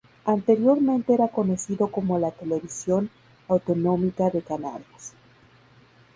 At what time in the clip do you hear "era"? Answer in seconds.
1.13-1.27